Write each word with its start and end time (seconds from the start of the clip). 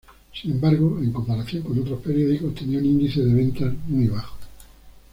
Sin 0.33 0.53
embargo, 0.53 0.97
en 0.99 1.13
comparación 1.13 1.61
con 1.61 1.77
otros 1.77 2.01
periódicos, 2.01 2.55
tenía 2.55 2.79
un 2.79 2.85
índice 2.87 3.21
de 3.21 3.35
ventas 3.35 3.71
muy 3.87 4.07
bajo. 4.07 4.35